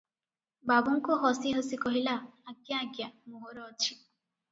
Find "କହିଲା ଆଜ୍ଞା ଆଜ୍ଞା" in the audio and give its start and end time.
1.83-3.11